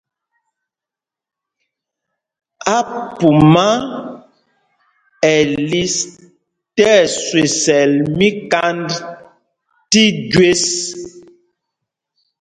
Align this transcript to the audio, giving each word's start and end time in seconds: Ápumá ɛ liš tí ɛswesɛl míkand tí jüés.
Ápumá 2.77 3.67
ɛ 5.33 5.35
liš 5.69 5.93
tí 6.75 6.83
ɛswesɛl 7.03 7.93
míkand 8.17 8.89
tí 9.91 10.03
jüés. 10.31 10.63